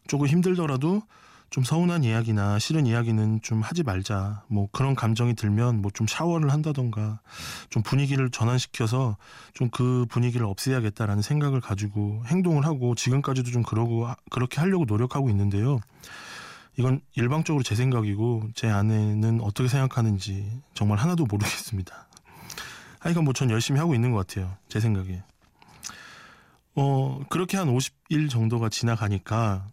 조금 0.08 0.28
힘들더라도 0.28 1.02
좀 1.50 1.64
서운한 1.64 2.04
이야기나 2.04 2.58
싫은 2.58 2.88
이야기는 2.88 3.42
좀 3.44 3.62
하지 3.62 3.84
말자. 3.84 4.44
뭐 4.48 4.68
그런 4.72 4.96
감정이 4.96 5.36
들면 5.36 5.82
뭐 5.84 5.92
좀 5.94 6.08
샤워를 6.08 6.52
한다던가 6.52 7.20
좀 7.70 7.84
분위기를 7.84 8.32
전환시켜서 8.32 9.18
좀 9.54 9.70
그 9.70 10.06
분위기를 10.10 10.48
없애야겠다라는 10.48 11.22
생각을 11.22 11.62
가지고 11.62 12.24
행동을 12.26 12.66
하고 12.66 12.96
지금까지도 12.96 13.52
좀 13.52 13.62
그러고 13.64 14.08
그렇게 14.32 14.60
하려고 14.62 14.86
노력하고 14.86 15.30
있는데요. 15.30 15.80
이건 16.78 17.02
일방적으로 17.14 17.62
제 17.64 17.76
생각이고 17.76 18.50
제 18.56 18.68
아내는 18.68 19.40
어떻게 19.42 19.70
생각하는지 19.70 20.60
정말 20.74 20.98
하나도 20.98 21.26
모르겠습니다. 21.28 22.08
하여간 23.04 23.26
뭐 23.26 23.34
전 23.34 23.50
열심히 23.50 23.80
하고 23.80 23.94
있는 23.96 24.12
것 24.12 24.26
같아요. 24.26 24.56
제 24.70 24.80
생각에. 24.80 25.22
어, 26.76 27.20
그렇게 27.30 27.58
한 27.58 27.68
50일 27.68 28.30
정도가 28.30 28.70
지나가니까 28.70 29.68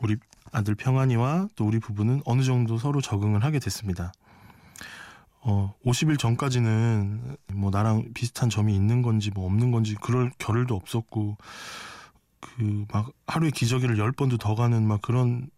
우리 0.00 0.16
아들 0.52 0.74
평안이와 0.74 1.48
또 1.56 1.66
우리 1.66 1.78
부부는 1.78 2.22
어느 2.24 2.42
정도 2.42 2.76
서로 2.78 3.00
적응을 3.00 3.44
하게 3.44 3.58
됐습니다. 3.60 4.12
어, 5.40 5.74
50일 5.86 6.18
전까지는 6.18 7.36
뭐 7.54 7.70
나랑 7.70 8.12
비슷한 8.12 8.50
점이 8.50 8.74
있는 8.74 9.02
건지 9.02 9.30
뭐 9.32 9.46
없는 9.46 9.70
건지 9.70 9.94
그럴 10.00 10.30
겨를도 10.38 10.74
없었고 10.74 11.36
그 12.40 12.84
막 12.92 13.10
하루에 13.26 13.50
기저귀를 13.50 13.96
10번도 13.96 14.38
더 14.38 14.54
가는 14.54 14.86
막 14.86 15.00
그런 15.02 15.48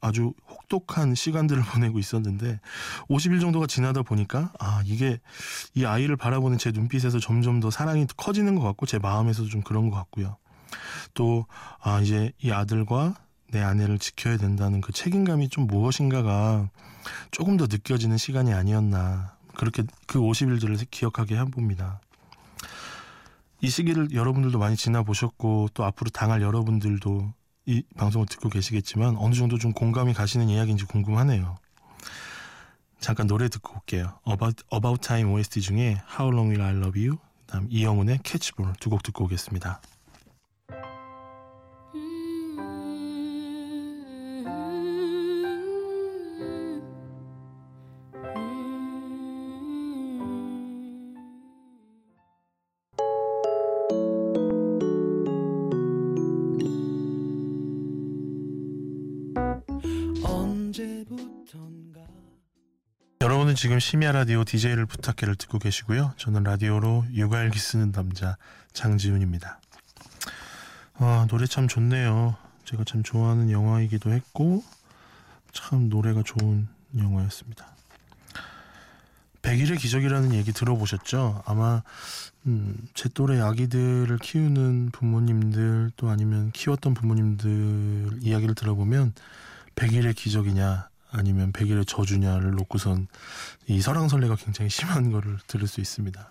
아주 0.00 0.32
혹독한 0.48 1.14
시간들을 1.14 1.62
보내고 1.74 1.98
있었는데 1.98 2.60
50일 3.08 3.40
정도가 3.40 3.66
지나다 3.66 4.02
보니까 4.02 4.52
아 4.58 4.82
이게 4.84 5.20
이 5.74 5.84
아이를 5.84 6.16
바라보는 6.16 6.58
제 6.58 6.70
눈빛에서 6.70 7.18
점점 7.18 7.60
더 7.60 7.70
사랑이 7.70 8.06
커지는 8.16 8.54
것 8.54 8.62
같고 8.62 8.86
제 8.86 8.98
마음에서도 8.98 9.48
좀 9.48 9.62
그런 9.62 9.90
것 9.90 9.96
같고요. 9.96 10.36
또 11.14 11.46
아 11.80 12.00
이제 12.00 12.32
이 12.42 12.50
아들과 12.50 13.14
내 13.50 13.60
아내를 13.62 13.98
지켜야 13.98 14.36
된다는 14.36 14.80
그 14.80 14.92
책임감이 14.92 15.48
좀 15.48 15.66
무엇인가가 15.66 16.68
조금 17.30 17.56
더 17.56 17.66
느껴지는 17.66 18.16
시간이 18.18 18.52
아니었나 18.52 19.36
그렇게 19.56 19.84
그 20.06 20.18
50일들을 20.18 20.86
기억하게 20.90 21.36
해봅니다. 21.36 22.00
이 23.60 23.70
시기를 23.70 24.12
여러분들도 24.12 24.58
많이 24.58 24.76
지나보셨고 24.76 25.70
또 25.74 25.84
앞으로 25.84 26.10
당할 26.10 26.42
여러분들도 26.42 27.32
이 27.68 27.82
방송을 27.98 28.26
듣고 28.26 28.48
계시겠지만 28.48 29.18
어느 29.18 29.34
정도 29.34 29.58
좀 29.58 29.74
공감이 29.74 30.14
가시는 30.14 30.48
이야기인지 30.48 30.86
궁금하네요. 30.86 31.58
잠깐 32.98 33.26
노래 33.26 33.50
듣고 33.50 33.74
올게요. 33.74 34.18
About, 34.26 34.64
About 34.72 35.06
Time 35.06 35.30
OST 35.30 35.60
중에 35.60 36.00
How 36.18 36.32
Long 36.32 36.48
Will 36.48 36.62
I 36.62 36.74
Love 36.74 37.06
You 37.06 37.18
그다음 37.44 37.66
이영훈의 37.68 38.20
캐치볼 38.22 38.72
두곡 38.80 39.02
듣고 39.02 39.24
오겠습니다. 39.24 39.82
지금 63.58 63.80
심야 63.80 64.12
라디오 64.12 64.44
DJ를 64.44 64.86
부탁해를 64.86 65.34
듣고 65.34 65.58
계시고요. 65.58 66.12
저는 66.16 66.44
라디오로 66.44 67.06
육아일기 67.12 67.58
쓰는 67.58 67.90
남자 67.90 68.36
장지훈입니다. 68.72 69.58
아, 70.94 71.26
노래 71.28 71.44
참 71.44 71.66
좋네요. 71.66 72.36
제가 72.64 72.84
참 72.84 73.02
좋아하는 73.02 73.50
영화이기도 73.50 74.12
했고 74.12 74.62
참 75.52 75.88
노래가 75.88 76.22
좋은 76.24 76.68
영화였습니다. 76.96 77.74
백일의 79.42 79.78
기적이라는 79.78 80.34
얘기 80.34 80.52
들어보셨죠? 80.52 81.42
아마 81.44 81.82
음, 82.46 82.76
제 82.94 83.08
또래 83.08 83.40
아기들을 83.40 84.18
키우는 84.18 84.90
부모님들 84.92 85.90
또 85.96 86.10
아니면 86.10 86.52
키웠던 86.52 86.94
부모님들 86.94 88.20
이야기를 88.20 88.54
들어보면 88.54 89.14
백일의 89.74 90.14
기적이냐 90.14 90.87
아니면 91.10 91.52
백일의 91.52 91.84
저주냐를 91.86 92.52
놓고선 92.52 93.08
이 93.66 93.80
설왕설래가 93.80 94.36
굉장히 94.36 94.70
심한 94.70 95.10
거를 95.10 95.38
들을 95.46 95.66
수 95.66 95.80
있습니다. 95.80 96.30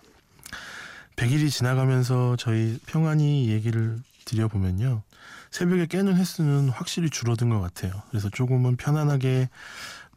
백일이 1.16 1.50
지나가면서 1.50 2.36
저희 2.36 2.78
평안이 2.86 3.48
얘기를 3.48 3.98
드려보면요. 4.24 5.02
새벽에 5.50 5.86
깨는 5.86 6.16
횟수는 6.16 6.68
확실히 6.68 7.10
줄어든 7.10 7.48
것 7.48 7.60
같아요. 7.60 7.92
그래서 8.10 8.28
조금은 8.28 8.76
편안하게 8.76 9.48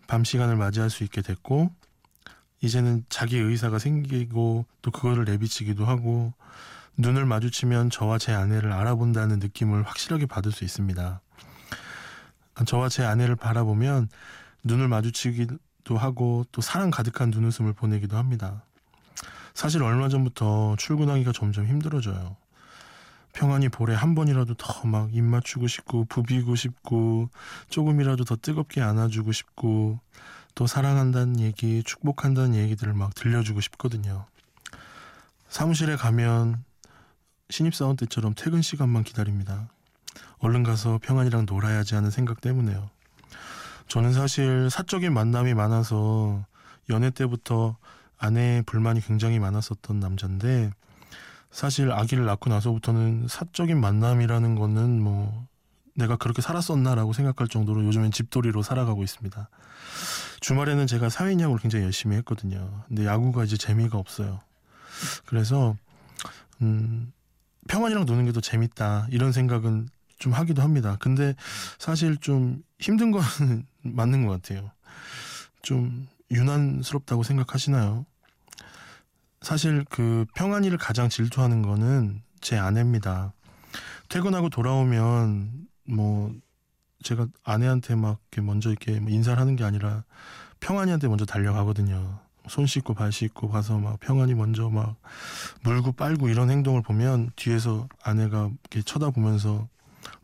밤 0.08 0.24
시간을 0.24 0.58
맞이할 0.58 0.90
수 0.90 1.04
있게 1.04 1.22
됐고 1.22 1.72
이제는 2.62 3.06
자기 3.10 3.38
의사가 3.38 3.80
생기고 3.80 4.66
또 4.82 4.92
그거를 4.92 5.26
내비치기도 5.26 5.86
하고 5.86 6.34
눈을 6.98 7.26
마주치면 7.26 7.90
저와 7.90 8.20
제 8.20 8.34
아내를 8.34 8.72
알아본다는 8.72 9.40
느낌을 9.40 9.84
확실하게 9.84 10.28
받을 10.28 10.52
수 10.52 10.64
있습니다. 10.64 11.22
저와 12.66 12.90
제 12.90 13.04
아내를 13.04 13.36
바라보면 13.36 14.10
눈을 14.64 14.88
마주치기도 14.88 15.98
하고 15.98 16.46
또 16.52 16.62
사랑 16.62 16.92
가득한 16.92 17.30
눈웃음을 17.32 17.74
보내기도 17.74 18.18
합니다. 18.18 18.64
사실 19.54 19.84
얼마 19.84 20.10
전부터 20.10 20.76
출근하기가 20.78 21.32
점점 21.34 21.66
힘들어져요. 21.68 22.38
평안히 23.34 23.70
볼에 23.70 23.96
한 23.96 24.14
번이라도 24.16 24.56
더 24.56 24.86
막 24.88 25.14
입 25.14 25.24
맞추고 25.24 25.68
싶고 25.68 26.06
부비고 26.06 26.56
싶고 26.56 27.30
조금이라도 27.70 28.26
더 28.26 28.36
뜨겁게 28.36 28.82
안아주고 28.82 29.32
싶고 29.32 30.00
또 30.54 30.68
사랑한다는 30.68 31.40
얘기, 31.40 31.82
축복한다는 31.84 32.56
얘기들을 32.56 32.94
막 32.94 33.16
들려주고 33.16 33.62
싶거든요. 33.62 34.26
사무실에 35.48 35.96
가면 35.96 36.64
신입사원 37.50 37.96
때처럼 37.98 38.34
퇴근 38.36 38.62
시간만 38.62 39.04
기다립니다. 39.04 39.70
얼른 40.40 40.64
가서 40.64 41.00
평안이랑 41.02 41.46
놀아야지 41.46 41.96
하는 41.96 42.10
생각 42.10 42.42
때문에요. 42.42 42.90
저는 43.92 44.14
사실 44.14 44.70
사적인 44.70 45.14
만남이 45.14 45.54
많아서 45.54 46.46
연애 46.90 47.10
때부터 47.10 47.76
아내의 48.18 48.62
불만이 48.62 49.02
굉장히 49.02 49.38
많았었던 49.38 50.00
남자인데 50.00 50.72
사실 51.52 51.92
아기를 51.92 52.24
낳고 52.24 52.50
나서부터는 52.50 53.28
사적인 53.28 53.78
만남이라는 53.82 54.56
거는 54.56 55.02
뭐 55.02 55.46
내가 55.94 56.16
그렇게 56.16 56.42
살았었나라고 56.42 57.12
생각할 57.12 57.50
정도로 57.50 57.84
요즘엔 57.84 58.12
집돌이로 58.12 58.62
살아가고 58.62 59.04
있습니다. 59.04 59.50
주말에는 60.40 60.88
제가 60.88 61.10
사회인 61.10 61.42
야구를 61.42 61.60
굉장히 61.60 61.84
열심히 61.84 62.16
했거든요. 62.16 62.86
근데 62.88 63.06
야구가 63.06 63.44
이제 63.44 63.58
재미가 63.58 63.98
없어요. 63.98 64.40
그래서 65.26 65.76
음 66.62 67.12
평안이랑 67.68 68.06
노는 68.06 68.24
게 68.24 68.32
더 68.32 68.40
재밌다 68.40 69.08
이런 69.12 69.34
생각은 69.34 69.90
좀 70.18 70.32
하기도 70.32 70.62
합니다. 70.62 70.96
근데 71.02 71.36
사실 71.78 72.16
좀 72.16 72.64
힘든 72.80 73.12
거는 73.12 73.66
맞는 73.82 74.26
것 74.26 74.42
같아요. 74.42 74.72
좀 75.62 76.08
유난스럽다고 76.32 77.24
생각하시나요? 77.24 78.06
사실 79.42 79.86
그 79.90 80.26
평안이를 80.36 80.78
가장 80.78 81.10
질투하는 81.10 81.62
거는 81.62 82.22
제 82.42 82.58
아내입니다. 82.58 83.34
퇴근하고 84.10 84.50
돌아오면 84.50 85.68
뭐 85.86 86.34
제가 87.04 87.28
아내한테 87.44 87.96
막 87.96 88.20
이렇게 88.32 88.42
먼저 88.46 88.70
이렇게 88.70 89.00
뭐 89.00 89.12
인사를 89.12 89.40
하는 89.40 89.56
게 89.56 89.64
아니라 89.64 90.04
평안이한테 90.60 91.08
먼저 91.08 91.26
달려가거든요. 91.26 92.20
손 92.48 92.66
씻고 92.66 92.94
발 92.94 93.12
씻고 93.12 93.50
가서 93.50 93.78
막 93.78 94.00
평안이 94.00 94.34
먼저 94.36 94.70
막 94.70 94.96
물고 95.64 95.92
빨고 95.92 96.30
이런 96.30 96.50
행동을 96.50 96.82
보면 96.82 97.32
뒤에서 97.36 97.88
아내가 98.04 98.50
이렇게 98.72 98.82
쳐다보면서 98.82 99.68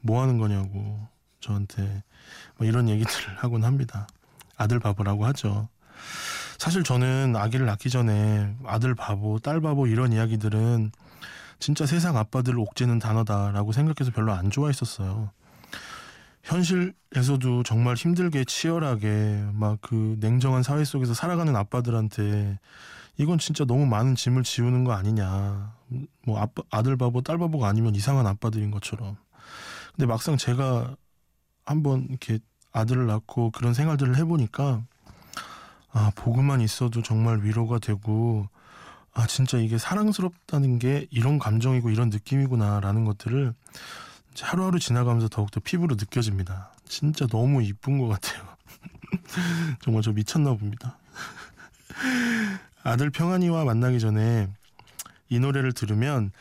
뭐 0.02 0.22
하는 0.22 0.38
거냐고 0.38 1.08
저한테 1.39 2.04
뭐 2.58 2.67
이런 2.67 2.89
얘기들을 2.89 3.38
하곤 3.39 3.63
합니다. 3.63 4.08
아들 4.56 4.80
바보라고 4.80 5.26
하죠. 5.28 5.69
사실 6.58 6.84
저는 6.84 7.36
아기를 7.36 7.65
낳기 7.65 7.89
전에 7.89 8.56
아들 8.65 8.95
바보, 8.95 9.39
딸 9.39 9.62
바보 9.62 9.88
이런 9.88 10.12
이야기들은 10.13 10.91
진짜 11.60 11.86
세상 11.86 12.17
아빠들 12.17 12.58
옥죄는 12.58 13.00
단어다라고 13.00 13.71
생각해서 13.71 14.12
별로 14.12 14.34
안 14.34 14.50
좋아했었어요. 14.50 15.32
현실에서도 16.43 17.63
정말 17.63 17.95
힘들게 17.95 18.45
치열하게 18.45 19.45
막 19.54 19.78
그 19.82 20.17
냉정한 20.19 20.63
사회 20.63 20.84
속에서 20.84 21.13
살아가는 21.13 21.56
아빠들한테 21.56 22.60
이건 23.17 23.38
진짜 23.39 23.65
너무 23.65 23.86
많은 23.86 24.15
짐을 24.15 24.43
지우는 24.43 24.84
거 24.84 24.93
아니냐. 24.93 25.73
뭐 26.26 26.39
아빠, 26.39 26.63
아들 26.69 26.97
바보, 26.97 27.21
딸 27.21 27.38
바보가 27.38 27.67
아니면 27.67 27.95
이상한 27.95 28.28
아빠들인 28.28 28.71
것처럼. 28.71 29.17
근데 29.95 30.06
막상 30.06 30.38
제가 30.38 30.95
한번 31.67 32.08
이렇게 32.10 32.39
아들을 32.71 33.06
낳고 33.08 33.51
그런 33.51 33.73
생활들을 33.73 34.15
해보니까 34.15 34.82
아, 35.91 36.12
보고만 36.15 36.62
있어도 36.62 37.03
정말 37.03 37.43
위로가 37.43 37.80
되고 37.80 38.47
아, 39.13 39.27
진짜 39.27 39.58
이게 39.58 39.77
사랑스럽다는 39.77 40.80
게 40.80 41.08
이런 41.12 41.39
감정이고 41.39 41.89
이런 41.89 42.10
느낌이구나라는 42.10 43.03
것들을 43.03 43.53
하루하루 44.39 44.80
지나가면서 44.80 45.27
더욱더 45.27 45.60
피부로 45.60 45.95
느껴집니다. 45.95 46.71
진짜 46.86 47.27
너무 47.27 47.62
이쁜 47.62 47.97
것 47.97 48.08
같아요. 48.08 48.47
정말 49.84 50.03
저 50.03 50.13
미쳤나 50.13 50.53
봅니다. 50.53 50.97
아들 52.84 53.10
평안이와 53.10 53.65
만나기 53.65 53.99
전에 53.99 54.47
이 55.27 55.39
노래를 55.39 55.73
들으면 55.73 56.32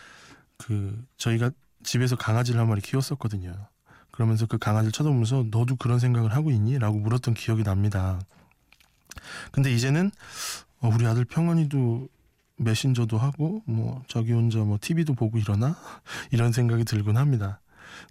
그 0.56 1.04
저희가 1.16 1.50
집에서 1.82 2.14
강아지를 2.14 2.60
한 2.60 2.68
마리 2.68 2.80
키웠었거든요. 2.80 3.68
그러면서 4.16 4.46
그 4.46 4.56
강아지를 4.56 4.92
쳐다보면서 4.92 5.44
너도 5.50 5.76
그런 5.76 5.98
생각을 5.98 6.34
하고 6.34 6.50
있니? 6.50 6.78
라고 6.78 6.98
물었던 6.98 7.34
기억이 7.34 7.62
납니다. 7.64 8.18
근데 9.52 9.70
이제는 9.70 10.10
어, 10.80 10.88
우리 10.88 11.06
아들 11.06 11.26
평안이도 11.26 12.08
메신저도 12.56 13.18
하고 13.18 13.62
뭐 13.66 14.02
저기 14.08 14.32
혼자 14.32 14.58
뭐 14.60 14.78
TV도 14.80 15.12
보고 15.12 15.36
이러나 15.36 15.76
이런 16.32 16.52
생각이 16.52 16.84
들곤 16.84 17.18
합니다. 17.18 17.60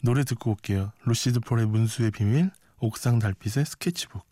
노래 0.04 0.24
듣고 0.24 0.52
올게요. 0.52 0.92
루시드 1.06 1.40
폴의 1.40 1.66
문수의 1.66 2.12
비밀, 2.12 2.52
옥상 2.78 3.18
달빛의 3.18 3.66
스케치북. 3.66 4.24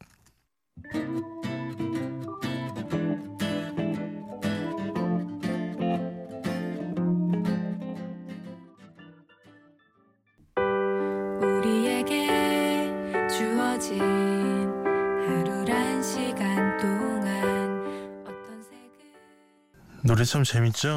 노래 20.23 20.25
참 20.25 20.45
재밌죠? 20.45 20.95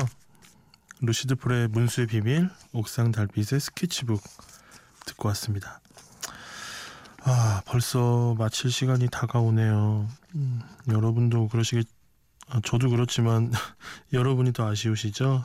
루시드 1.00 1.34
폴의 1.34 1.66
문수의 1.66 2.06
비밀, 2.06 2.48
옥상 2.72 3.10
달빛의 3.10 3.58
스케치북 3.58 4.22
듣고 5.04 5.26
왔습니다. 5.30 5.80
아, 7.24 7.60
벌써 7.66 8.36
마칠 8.38 8.70
시간이 8.70 9.08
다가오네요. 9.10 10.08
음, 10.36 10.62
여러분도 10.88 11.48
그러시겠, 11.48 11.88
아, 12.46 12.60
저도 12.62 12.88
그렇지만 12.88 13.50
여러분이 14.12 14.52
더 14.52 14.70
아쉬우시죠? 14.70 15.44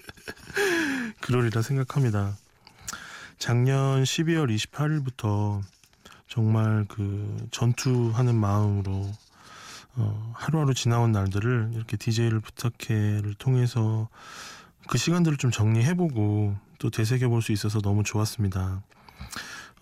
그러리라 1.20 1.60
생각합니다. 1.60 2.34
작년 3.38 4.04
12월 4.04 4.48
28일부터 4.56 5.60
정말 6.28 6.86
그 6.88 7.46
전투하는 7.50 8.34
마음으로 8.36 9.12
어, 9.96 10.32
하루하루 10.34 10.74
지나온 10.74 11.12
날들을 11.12 11.72
이렇게 11.74 11.96
DJ를 11.96 12.40
부탁해를 12.40 13.34
통해서 13.34 14.08
그 14.88 14.98
시간들을 14.98 15.36
좀 15.38 15.50
정리해보고 15.50 16.56
또 16.78 16.90
되새겨볼 16.90 17.42
수 17.42 17.52
있어서 17.52 17.80
너무 17.80 18.02
좋았습니다. 18.02 18.82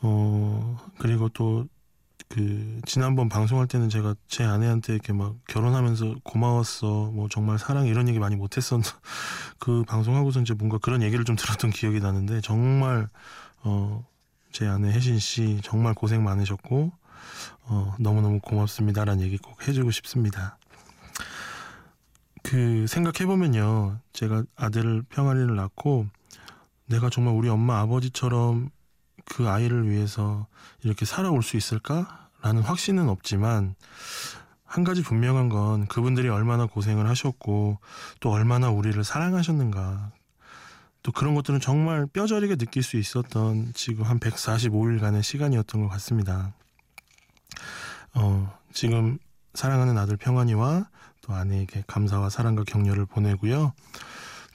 어, 0.03 0.77
그리고 0.99 1.29
또 1.29 1.67
그 2.29 2.81
지난번 2.85 3.31
방송할 3.31 3.67
때는 3.69 3.89
제가 3.89 4.15
제 4.29 4.45
아내한테 4.45 4.93
이렇게 4.93 5.15
막 5.15 5.37
결혼하면서 5.49 6.17
고마웠어 6.25 7.11
뭐 7.15 7.27
정말 7.31 7.59
사랑 7.59 7.87
이런 7.87 8.07
얘기 8.07 8.19
많이 8.19 8.37
못했었 8.37 8.83
그 9.59 9.83
방송하고서 9.85 10.43
이제 10.43 10.53
뭔가 10.53 10.77
그런 10.79 11.03
얘기를 11.03 11.25
좀 11.25 11.37
들었던 11.37 11.71
기억이 11.71 12.01
나는데 12.01 12.41
정말 12.43 13.09
어 13.65 14.05
제 14.51 14.67
아내 14.67 14.91
혜신 14.91 15.19
씨 15.19 15.61
정말 15.63 15.95
고생 15.95 16.25
많으셨고 16.25 16.91
어, 17.63 17.95
너무너무 17.99 18.41
고맙습니다라는 18.41 19.23
얘기 19.23 19.39
꼭 19.39 19.67
해주고 19.67 19.91
싶습니다. 19.91 20.59
그 22.43 22.87
생각해보면요. 22.87 23.99
제가 24.13 24.45
아들을 24.57 25.03
평안이를 25.11 25.55
낳고 25.57 26.07
내가 26.87 27.11
정말 27.11 27.35
우리 27.35 27.49
엄마 27.49 27.81
아버지처럼 27.81 28.71
그 29.25 29.49
아이를 29.49 29.91
위해서 29.91 30.47
이렇게 30.83 31.05
살아올 31.05 31.43
수 31.43 31.57
있을까라는 31.57 32.63
확신은 32.63 33.09
없지만 33.09 33.75
한 34.65 34.85
가지 34.85 35.03
분명한 35.03 35.49
건 35.49 35.87
그분들이 35.87 36.29
얼마나 36.29 36.67
고생을 36.67 37.09
하셨고 37.09 37.79
또 38.21 38.31
얼마나 38.31 38.71
우리를 38.71 39.03
사랑하셨는가 39.03 40.13
또 41.03 41.13
그런 41.13 41.35
것들은 41.35 41.61
정말 41.61 42.07
뼈저리게 42.07 42.57
느낄 42.57 42.83
수 42.83 42.97
있었던 42.97 43.73
지금 43.75 44.05
한 44.05 44.19
145일간의 44.19 45.23
시간이었던 45.23 45.83
것 45.83 45.89
같습니다. 45.89 46.53
어, 48.15 48.53
지금 48.73 49.19
사랑하는 49.55 49.97
아들 49.99 50.17
평안이와 50.17 50.89
또 51.23 51.35
아내에게 51.35 51.85
감사와 51.87 52.31
사랑과 52.31 52.65
격려를 52.65 53.07
보내고요. 53.07 53.73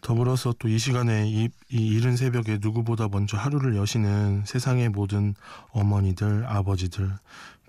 더불어서 0.01 0.53
또 0.59 0.67
이 0.67 0.77
시간에 0.77 1.27
이, 1.29 1.49
이 1.69 1.87
이른 1.87 2.17
새벽에 2.17 2.57
누구보다 2.61 3.07
먼저 3.07 3.37
하루를 3.37 3.75
여시는 3.77 4.43
세상의 4.45 4.89
모든 4.89 5.33
어머니들, 5.71 6.45
아버지들, 6.45 7.09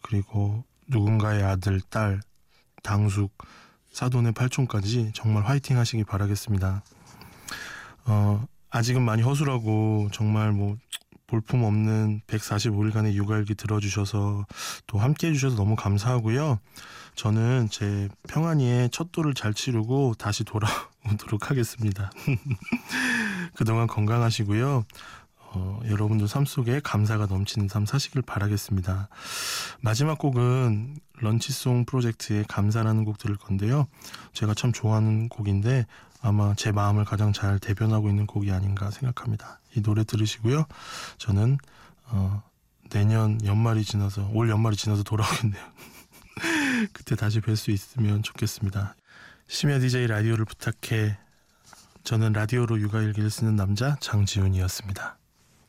그리고 0.03 0.65
누군가의 0.89 1.45
아들, 1.45 1.81
딸, 1.81 2.21
당숙, 2.83 3.33
사돈의 3.93 4.33
팔촌까지 4.33 5.13
정말 5.15 5.45
화이팅 5.45 5.79
하시기 5.79 6.03
바라겠습니다. 6.05 6.83
어, 8.07 8.47
아직은 8.71 9.03
많이 9.03 9.23
허술하고 9.23 10.09
정말 10.13 10.51
뭐 10.51 10.77
볼품 11.35 11.65
없는 11.65 12.21
145일간의 12.29 13.15
육아일기 13.15 13.57
들어주셔서 13.57 14.47
또 14.87 14.99
함께 14.99 15.29
해 15.29 15.33
주셔서 15.33 15.57
너무 15.57 15.75
감사하고요. 15.75 16.61
저는 17.17 17.69
제 17.71 18.09
평안이의 18.29 18.91
첫 18.91 19.11
돌을 19.11 19.35
잘 19.35 19.53
치르고 19.53 20.15
다시 20.17 20.45
돌아오도록 20.45 21.51
하겠습니다. 21.51 22.13
그동안 23.57 23.89
건강하시고요. 23.89 24.85
어, 25.55 25.81
여러분도 25.89 26.27
삶 26.27 26.45
속에 26.45 26.81
감사가 26.83 27.27
넘치는 27.27 27.69
삶 27.69 27.87
사시길 27.87 28.23
바라겠습니다. 28.23 29.09
마지막 29.81 30.19
곡은 30.19 30.99
런치송 31.21 31.85
프로젝트의 31.85 32.45
감사라는 32.49 33.05
곡 33.05 33.19
들을 33.19 33.37
건데요. 33.37 33.87
제가 34.33 34.55
참 34.55 34.73
좋아하는 34.73 35.29
곡인데 35.29 35.87
아마 36.21 36.55
제 36.55 36.73
마음을 36.73 37.05
가장 37.05 37.33
잘 37.33 37.59
대변하고 37.59 38.09
있는 38.09 38.27
곡이 38.27 38.51
아닌가 38.51 38.91
생각합니다. 38.91 39.61
이 39.77 39.83
노래 39.83 40.05
들으시고요. 40.05 40.65
저는 41.19 41.59
어, 42.07 42.43
내년 42.91 43.39
연말이 43.45 43.85
지나서 43.85 44.31
올 44.33 44.49
연말이 44.51 44.77
지나서 44.77 45.03
돌아오겠네요. 45.03 45.63
그때 46.93 47.15
다시 47.15 47.41
뵐 47.41 47.57
수 47.57 47.71
있으면 47.71 48.23
좋겠습니다. 48.23 48.97
심야 49.47 49.79
DJ 49.79 50.09
라디오를 50.09 50.45
부탁해. 50.45 51.17
저는 52.03 52.33
라디오로 52.33 52.81
육아일기를 52.81 53.31
쓰는 53.31 53.57
남자 53.57 53.97
장지훈이었습니다. 54.01 55.19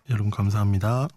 여러분 0.10 0.30
감사합니다. 0.30 1.08